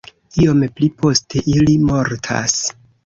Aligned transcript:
Iom 0.43 0.61
pli 0.79 0.89
poste 1.03 1.43
ili 1.57 1.77
mortas. 1.91 2.57